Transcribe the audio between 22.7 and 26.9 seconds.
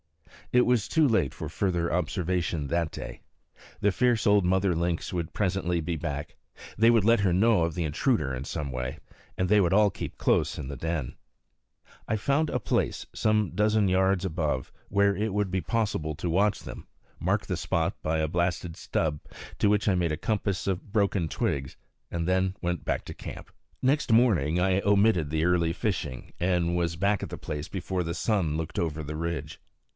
back to camp. Next morning I omitted the early fishing, and